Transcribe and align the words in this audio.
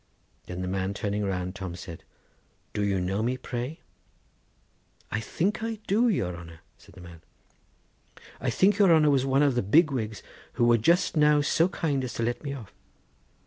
Then 0.47 0.63
the 0.63 0.67
man 0.67 0.95
turning 0.95 1.23
round, 1.23 1.53
Tom 1.53 1.75
said: 1.75 2.03
'Do 2.73 2.83
you 2.83 2.99
know 2.99 3.21
me, 3.21 3.37
pray?' 3.37 3.81
'I 5.11 5.19
think 5.19 5.61
I 5.61 5.77
do, 5.85 6.09
your 6.09 6.35
honour,' 6.35 6.61
said 6.75 6.95
the 6.95 7.01
man. 7.01 7.21
'I 8.39 8.49
think 8.49 8.79
your 8.79 8.91
honour 8.91 9.11
was 9.11 9.27
one 9.27 9.43
of 9.43 9.53
the 9.53 9.61
big 9.61 9.91
wigs, 9.91 10.23
who 10.53 10.65
were 10.65 10.79
just 10.79 11.15
now 11.15 11.39
so 11.41 11.67
kind 11.69 12.03
as 12.03 12.13
to 12.15 12.23
let 12.23 12.43
me 12.43 12.51
off. 12.51 12.73